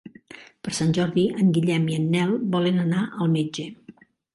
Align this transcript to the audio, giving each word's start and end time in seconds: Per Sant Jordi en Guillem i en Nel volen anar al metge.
Per 0.67 0.73
Sant 0.77 0.95
Jordi 0.99 1.27
en 1.45 1.53
Guillem 1.59 1.87
i 1.95 2.01
en 2.01 2.11
Nel 2.17 2.37
volen 2.59 2.85
anar 2.89 3.09
al 3.19 3.35
metge. 3.41 3.73